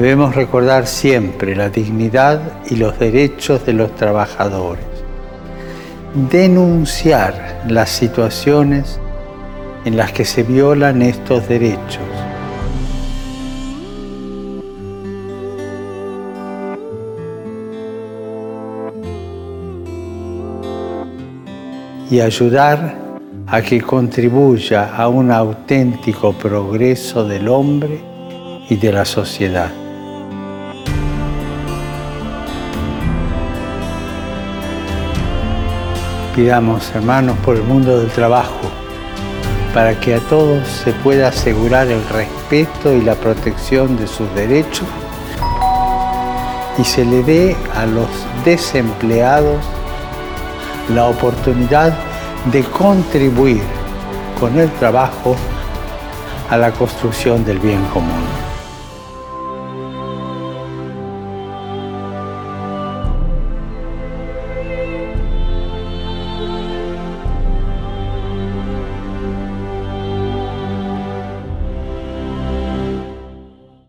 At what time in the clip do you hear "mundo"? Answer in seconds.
37.64-37.98